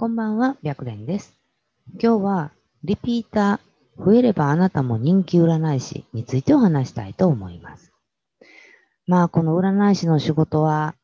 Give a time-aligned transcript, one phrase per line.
[0.00, 1.34] こんばんは、白蓮です。
[2.00, 2.52] 今日は、
[2.84, 7.92] リピーター、増えればあなたも人気占い師についてお話したいと思います。
[9.08, 10.94] まあ、この占い師の仕事は、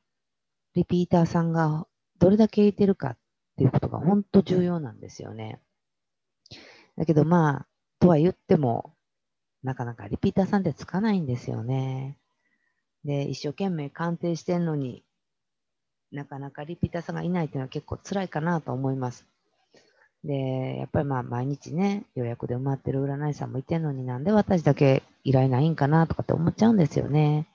[0.76, 1.88] リピーターさんが
[2.20, 3.18] どれだけいてるかっ
[3.56, 5.58] ていうことが本当重要なんですよね。
[6.96, 7.66] だけどまあ、
[7.98, 8.94] とは言っても、
[9.64, 12.16] なかなかリピーターさんってつかないんですよね。
[13.04, 15.02] で、一生懸命鑑定してんのに、
[16.14, 19.26] なかなかリピーターさんがいないっていうのは結構辛いかなと思います。
[20.24, 27.46] で、やっぱりまあ毎日ね、予約で埋まってる占い師さんもいてんのになんで私だけ依頼ないんかなとかって思っちゃうんですよね。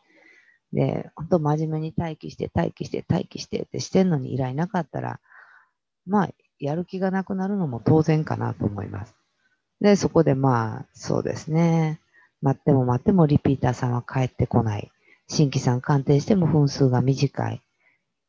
[0.73, 5.19] で、本当真面目に待機して待機して待機してってしてんのに依頼なかったら、
[6.05, 9.15] まあ、やる気がなくなるのも当然かなと思います。
[9.81, 11.99] で、そこでまあ、そうですね。
[12.41, 14.91] 待っても待ってもリピーターさんは帰ってこない。
[15.27, 17.61] 新規さん鑑定しても分数が短い。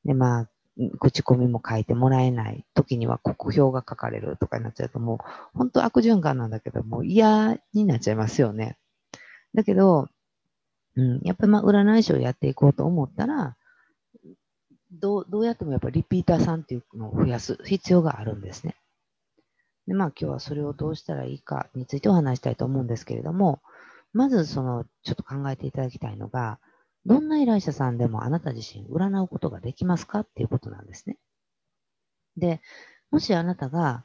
[0.04, 0.48] で、まあ、
[0.98, 2.64] 口コミも書いてもらえない。
[2.74, 8.78] 時には国評が書かれるとかになっちゃうともう、本当悪循環なんだけど、もう嫌になっちゃいますよね。
[9.54, 10.08] だけど、
[10.96, 13.56] うん、やっぱりまあ占い師をやっていこうと思ったら、
[14.92, 18.76] どう、どうやってもやっぱりリピーターさんっていうのを増やす必要があるんですね。
[19.86, 23.60] で、まあ今日はそれをどうしたらいいかについてお話したいと思うんですけれども、
[24.12, 26.58] まずその、ちょっと考えていただきたいのが、
[27.06, 31.18] どんな依頼者さんでもあなた自身占うことができますかっていうことなんですね。
[32.36, 32.60] で、
[33.10, 34.04] もしあなたが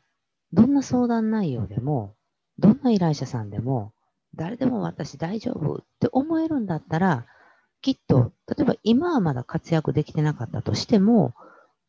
[0.54, 2.16] どんな相談内容でも、
[2.58, 3.94] どんな依頼者さんでも、
[4.36, 7.26] 誰でも私大丈夫って思えるんだったら、
[7.82, 11.34] きっと、例えば今はまだ活躍できてなかったとしても、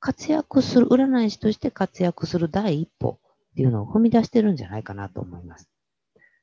[0.01, 3.19] 活躍する、占い師として活躍する第一歩
[3.53, 5.69] っていうのを踏み出してるんじゃないかなと思います。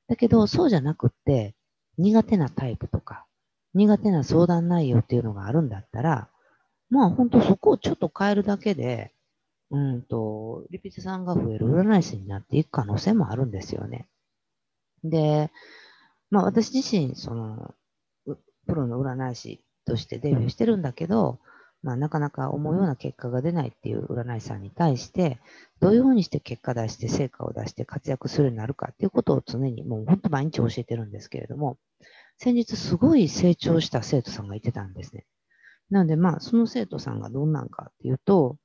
[0.07, 1.55] だけど、そうじゃなくって、
[1.97, 3.25] 苦手なタイプとか、
[3.73, 6.29] 苦手な相談内容っていうのがあるんだったら、
[6.89, 9.13] まあ本当そこをちょっと変えるだけで、
[9.71, 14.07] うんと、リピートさんが増える占い師になっていく可能性もあるんですよね。
[15.03, 15.51] で、
[16.29, 17.73] まあ私自身、その、
[18.67, 21.39] プロの占い師としてデビューしてるんだけど、
[21.81, 25.39] まあなかなか思うような結果が出ないっていう占い師さんに対して、
[25.79, 31.77] どういうふうにして結果出して成果を出して活躍するようになるかっていうことを常にもう本当毎日教えてるんですけれども、
[32.37, 35.25] 先日すごい成長した生徒さんがいてたんですね。
[35.89, 38.57] なんでまあその生徒さんがどんなんかっていうと、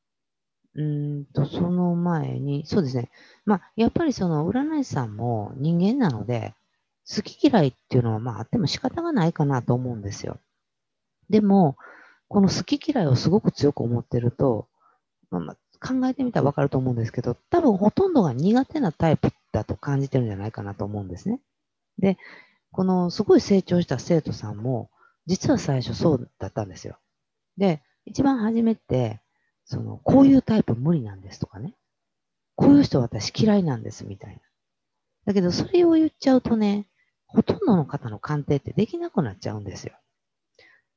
[0.75, 3.11] うんと、その前に、そうですね。
[3.45, 6.55] まあやっぱりその占い師さんも人間なので、
[7.09, 10.39] 好き嫌いっていうのはまああっても仕方がないかなと思うんですよ。
[11.31, 11.77] でも、
[12.29, 14.69] この好き嫌いをすごく強く思ってると、
[15.31, 21.41] まあ、まあ考えてみたらわかると思うんですけど、多分ほとんどが苦手なタイプだと感じてるんじゃないかなと思うんですね。
[21.99, 22.19] で、
[22.79, 24.89] このすごい成長した生徒さんも、
[25.27, 26.97] 実は最初そうだったんですよ。
[27.57, 29.21] で、一番初めって、
[29.65, 31.75] その、こういうタイプ無理なんですとかね。
[32.55, 34.41] こういう人私嫌いなんですみたいな。
[35.27, 36.87] だけど、それを言っちゃうとね、
[37.27, 39.99] ほとんどの方の鑑定ってできなくなっちゃうんですよ。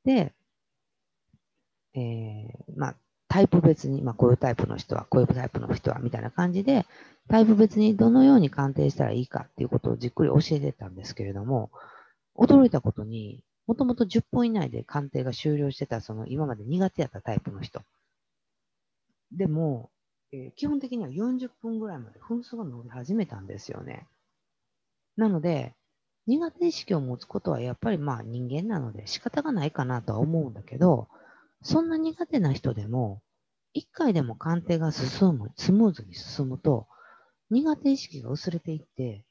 [0.04, 0.32] で、
[1.94, 2.96] えー、まあ、
[3.32, 6.84] タイプ別に、まあ、こういうタイプの人は、こういうタイプの人は、みたいな感じで、
[7.30, 11.70] タイプ別にどのように鑑定したらいいかっていうことをじっくり教えてたんですけれども、
[12.36, 17.80] 驚いたことに、もともと10分以内で鑑定が終了してた、その今まで苦手やったタイプの人。
[19.30, 19.88] でも、
[20.30, 24.06] えー基本的には40分ぐらいまで分数が伸び始めたんですよね。
[25.16, 25.74] なので、
[26.26, 31.08] 苦手意識を持つことはやっぱりまあ人間なので仕方がないかなとは思うんだけど、
[31.62, 33.22] そんな苦手な人でも、
[33.72, 36.88] 一回でも鑑定が進む、スムーズに進むと、
[37.50, 39.24] 苦手意識が薄れていって、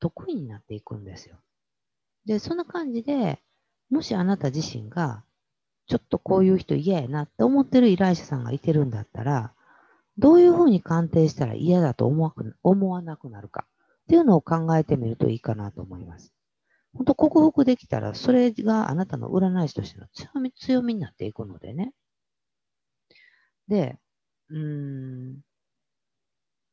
[0.00, 1.36] 得意になっていくんですよ。
[2.26, 3.40] で、そんな感じで、
[3.90, 5.24] もしあなた自身が、
[5.86, 9.54] ちょっとこういう人嫌やなって思ってる依頼者さんがいてるんだったら、
[10.18, 13.66] どういうふうに鑑定したら嫌だと思わなくなるか
[14.04, 16.35] っていうのを考えてみるといいかなと思います。
[16.96, 21.92] 本当克服できたら、それがあなたの占い師としての強み、強みになっていくのでね。
[23.68, 23.98] で、
[24.48, 25.40] うーん、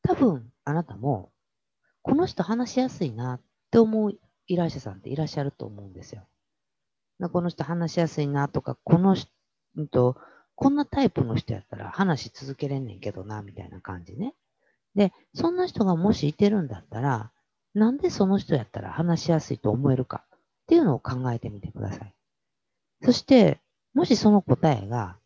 [0.02, 1.32] 多分あなたも、
[2.02, 3.40] この人話しやすいなっ
[3.70, 6.26] て思う依頼者さんっていらっしゃると思うんですよ。
[7.18, 9.30] なこの人話しやすいなとか、この人、
[9.76, 10.16] うんと
[10.56, 14.34] こんなタイプの人やったら話し続けれんねんけどな、みたいな感じね。
[14.94, 17.32] で、そんな人がもしいてるんだったら、
[17.74, 20.24] なんでその人やったら話しやすいと思えるか？
[20.34, 22.14] っていうのを考えてみてください。
[23.02, 23.60] そして、
[23.92, 25.16] もしその答えが、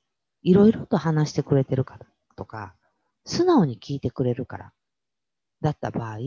[0.43, 2.07] いろいろと話してくれてるから
[2.37, 2.75] とか、
[3.25, 4.73] 素直に聞いてくれるから、
[5.61, 6.19] だった場合、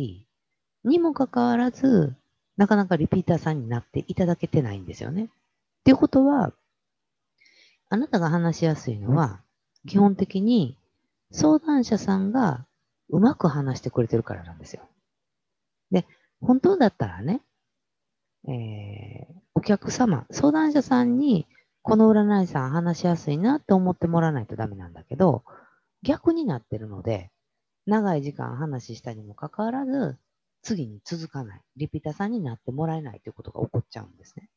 [0.83, 2.15] にもかかわらず、
[2.57, 5.25] なかなかリピーターさんになっていただけてないんですよね。
[5.25, 5.27] っ
[5.83, 6.53] ていうことは、
[7.89, 9.41] あなたが話しやすいのは、
[9.87, 10.77] 基本的に
[11.31, 12.65] 相談者さんが
[13.09, 14.83] うまく話してくれてるからなんですよ。
[15.91, 16.05] で、
[16.39, 17.41] 本当だったらね、
[18.47, 21.47] えー、お客様、相談者さんに、
[21.83, 25.43] この占い師さん話しやすいなって思ってもらわないとダメなんだけど、
[26.03, 27.31] 逆になってるので、
[27.85, 30.17] 長い時間話したにもかかわらず、
[30.61, 34.49] 次に続かない、リピーターさんになってもらえないということが起こっちゃうんですね。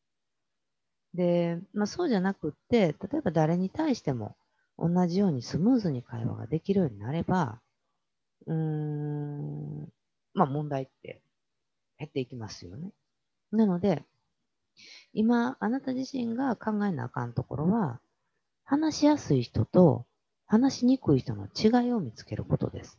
[1.14, 4.36] で、まあ、そうじゃなくって、例えば誰に対しても
[4.78, 7.60] 同じようにスムーズに会話ができるようになれば、
[8.46, 9.88] うーん、
[10.34, 11.20] まあ問題って
[11.98, 12.90] 減っていきますよね。
[13.52, 14.04] なので、
[15.12, 18.00] 今、あなた自身が考えなあかんところは、
[18.64, 20.06] 話しやすい人と
[20.46, 22.98] 話しにくい人の違いを見つけることです。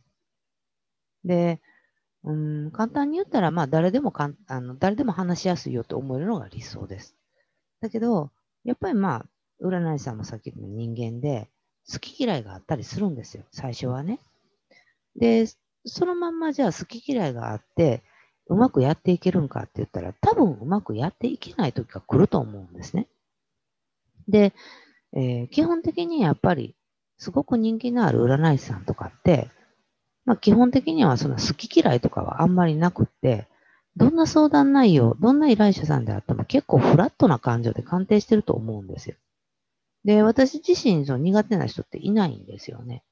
[1.24, 1.60] で、
[2.24, 7.16] うん、簡単に言ったら、まあ、誰でもかんあの誰でも話しやすいよと思えるのが理想です。
[7.80, 8.30] だけど、
[8.64, 9.26] やっぱりまあ、
[9.64, 11.48] 占い師さんもさっきの人間で、
[11.90, 14.18] 好き嫌いがあったりするんですよ、最初はね。
[15.14, 15.46] で、
[15.86, 18.02] そのまんまじゃあ好き嫌いがあって、
[18.48, 23.08] うまくやっていけるんかって言ったら、多分うまくやっていけない時が来ると思うんですね。
[24.28, 24.52] で、
[25.12, 26.76] えー、基本的にやっぱり、
[27.18, 29.50] すごく人気のある占い師さんとかって、
[30.24, 33.48] まあ基本的にはその好き嫌いとかはあんまりなくって、
[33.96, 39.16] どんな相談内容、どんな依頼者さんであっても結構フラットな感情で鑑定してると思うんですよ。
[40.04, 43.02] で、私自身その苦手な人っていないんですよね。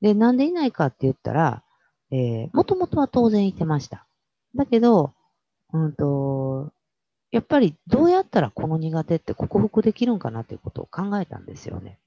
[0.00, 1.62] で、なんでいないかって言ったら、
[2.10, 4.06] えー、もともとは当然いてました。
[4.54, 5.12] だけど、
[5.72, 6.72] うんと、
[7.30, 11.98] やっぱりどうやったらこの苦手って克服できるんかなっていうことを考えたんですよね。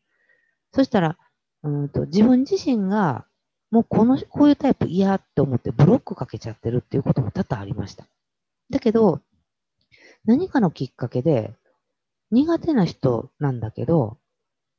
[0.74, 1.18] そしたら、
[1.64, 3.26] うんと自分自身が
[3.74, 8.06] もうこの、こういうタイプ嫌って思ってブロックかけちゃってるっていうことも多々ありました。
[8.70, 9.20] だけど、
[10.26, 11.56] 何かのきっかけで、
[12.30, 14.20] 苦手な人なんだけど、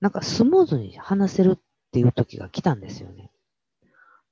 [0.00, 1.58] なんかスムーズに話せるっ
[1.90, 3.32] ていう時が来たんですよね。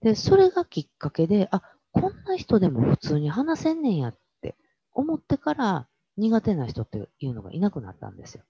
[0.02, 1.62] で、それがきっかけで、あ、
[1.92, 4.56] こんな人でも普通に話せんねんやって
[4.92, 8.44] 思ってから苦手な人っていうのがいなくなったんですよ。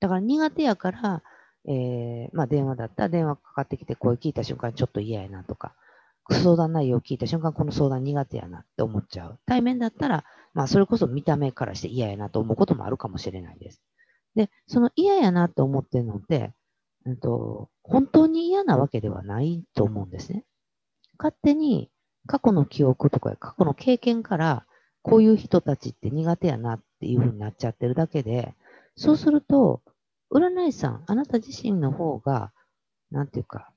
[0.00, 1.22] だから苦手やから、
[1.68, 5.74] えー、まあ電話だったら電話かかってきて声聞いた瞬間ちょっと嫌やなとか、
[6.30, 9.38] 相談内容を聞いた瞬間この相談苦手やなって思っちゃう。
[9.46, 10.24] 対面だったら、
[10.54, 13.82] まあそれこそ見た目からして嫌やなと思うこともあるかもしれないです。
[14.34, 16.54] で、その嫌やなと思ってるのって、
[17.04, 20.44] うんと、本当に嫌なわけではないと思うんですね。
[21.22, 21.88] 勝手に
[22.26, 24.66] 過去の記憶とか過去の経験から
[25.02, 28.56] こういう人たちって苦手やなっていうふうになっちゃってるだけで、
[28.96, 29.82] そうすると、
[30.32, 32.52] 占い師さん、あなた自身の方が、
[33.12, 33.70] なんていうか、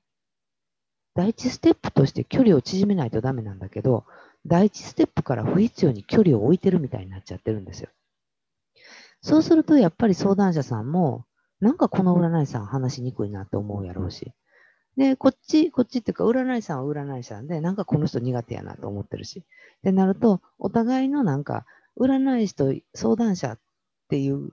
[1.14, 4.04] 第一ステップとして距離を縮めないとダメなんだけど、
[4.44, 7.90] 第一ステップから不必要に距離を置いてるみたいになっちゃってるんですよ。
[9.22, 11.24] そうすると、やっぱり相談者さんも、
[11.60, 14.32] なんかこの占い師さん話しにくいなって思うやろうし。
[14.96, 19.40] で、こっち、こっちっていうか、占い師さんは占い師さんで、なんかこの人苦手やなと思ってるし。
[19.40, 21.66] ってなると、お互いのなんか、
[21.98, 23.58] 占い師と相談者っ
[24.08, 24.50] ていう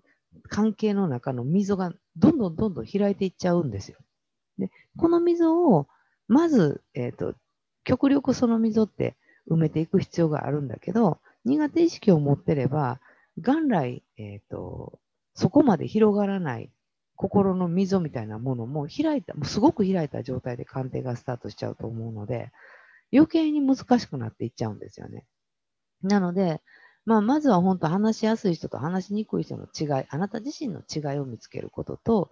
[0.49, 3.97] 関係の中の溝がどんどんどんどん開いていっちゃうんですよ。
[4.57, 5.87] で、この溝を、
[6.27, 7.35] まず、えっ、ー、と、
[7.83, 9.15] 極力その溝って
[9.49, 12.99] 埋めていく必要があるんだけど、苦手意識を持ってれば、
[13.37, 14.99] 元来、えっ、ー、と、
[15.35, 16.69] そこまで広がらない
[17.15, 22.51] 心の溝みたいなものも開いた、もうすごく開いた状態で鑑定がスタートしちゃうと思うので、
[23.13, 25.25] 余計に難しくなっていっちゃうんですよね。
[26.01, 26.61] なので、
[27.05, 32.29] まあ、まずは本当話しやすい人と話しにくい人の違い、あなた自身の違いを見つけることと、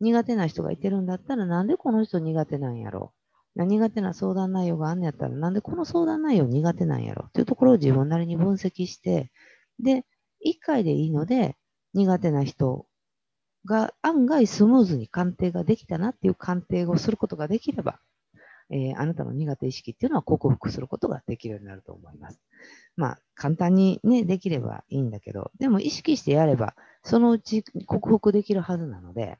[0.00, 3.12] 苦手な人がいてるんだったら、なんでこの人苦手なんやろ
[3.56, 9.30] う苦手な相談内容があんねやったら、なんでこの相談内容苦手なんやろっていうところを自分なりに分析して、
[9.78, 10.04] で、
[10.40, 11.56] 一回でいいので、
[11.92, 12.86] 苦手な人
[13.64, 17.98] が案外スムーズに鑑定ができたなっていう鑑定をすることができれば、
[18.70, 22.40] えー、あなたの苦手意識っていうのは克服することができるようになると思います。
[22.96, 29.38] まあ、簡単にね、できればいいんだけど、でも意識してやれば、そのうち克服できるはずなので、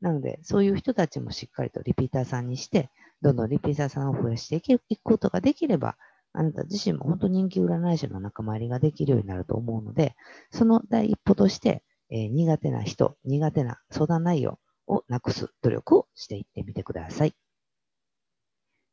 [0.00, 2.90] なので、そういう人たちもしっかりとリピーターさんにして、
[3.22, 5.96] どんどんリピーターさんを増やしていくことができれば、
[6.32, 10.14] あなた自身も本当人気占い師の仲間入りができるようになると思うので、
[10.50, 17.34] その第一歩として、え、苦手な人、苦手な相談内容をなくす努力をしていってみてください。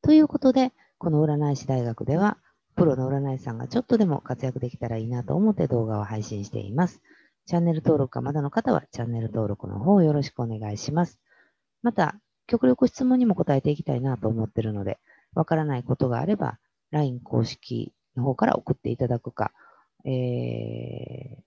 [0.01, 2.37] ということで、この占い師大学では、
[2.75, 7.01] プロの占い師さんがちょっとでも活躍できたらいいなと思って動画を配信しています。
[7.45, 11.19] チャンネル登録がまだの方はチャンネル登録の方よろしくお願いします。
[11.81, 12.15] また、
[12.47, 14.99] 極力質問にも答えていきたいなと思っているので、
[15.33, 16.59] わからないことがあれば、
[16.91, 19.51] LINE 公式の方から送っていただくか、
[20.05, 21.43] えー、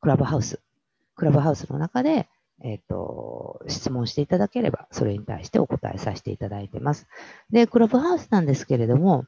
[0.00, 0.60] クラブハウス、
[1.16, 2.28] クラブハウスの中で、
[2.62, 7.06] えっ、ー、と、質問していただければ、それに対してお答えさせていただいてます。
[7.50, 9.24] で、クラブハウスなんですけれども、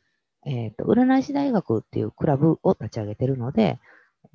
[0.46, 3.78] えっ、と、占い師大学っていうクラブを立ち上げてるので、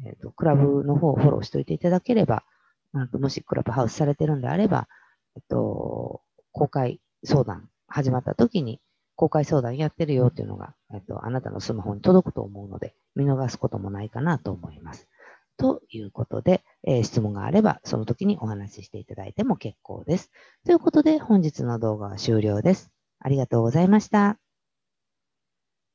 [0.05, 2.43] えっ、と、クラブの方をフォローしておいていただければ、
[2.93, 4.87] あともしクラブハウスされてるんであれば、
[5.35, 8.79] えっと、公開相談始まった時に、
[9.15, 15.07] 公開相談やってるよっていうのが、えっと、あなたのスマホに届くと思うので、見逃すこともないかなと思います。
[15.57, 20.31] ということで、えー、質問があれば、その時にお話ししていただいても結構です。
[20.65, 22.91] ということで、本日の動画は終了です。
[23.19, 24.42] ありがとうございました。